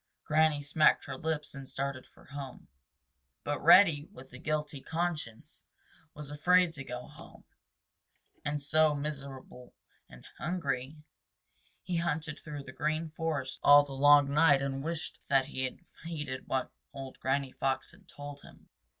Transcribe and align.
Granny 0.23 0.63
smacked 0.63 1.05
her 1.05 1.15
lips 1.15 1.53
and 1.53 1.69
started 1.69 2.07
for 2.07 2.25
home. 2.25 2.67
But 3.43 3.63
Reddy, 3.63 4.07
with 4.11 4.33
a 4.33 4.39
guilty 4.39 4.81
conscience, 4.81 5.61
was 6.15 6.31
afraid 6.31 6.73
to 6.73 6.83
go 6.83 7.05
home. 7.07 7.43
And 8.43 8.59
so, 8.59 8.95
miserable 8.95 9.75
and 10.09 10.25
hungry, 10.39 10.97
he 11.83 11.97
hunted 11.97 12.39
through 12.39 12.63
the 12.63 12.71
Green 12.71 13.11
Forest 13.11 13.59
all 13.61 13.85
the 13.85 13.93
long 13.93 14.33
night 14.33 14.59
and 14.59 14.83
wished 14.83 14.83
and 14.83 14.85
wished 14.85 15.19
that 15.27 15.45
he 15.45 15.65
had 15.65 15.77
heeded 16.03 16.47
what 16.47 16.71
old 16.95 17.19
Granny 17.19 17.51
Fox 17.51 17.91
had 17.91 18.07
told 18.07 18.41
him. 18.41 18.69